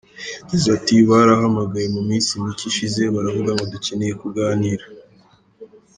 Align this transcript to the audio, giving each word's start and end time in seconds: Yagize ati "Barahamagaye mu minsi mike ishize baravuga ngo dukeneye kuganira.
Yagize 0.41 0.67
ati 0.77 0.93
"Barahamagaye 1.09 1.87
mu 1.95 2.01
minsi 2.09 2.31
mike 2.41 2.63
ishize 2.71 3.01
baravuga 3.15 3.49
ngo 3.55 3.63
dukeneye 3.73 4.13
kuganira. 4.21 4.85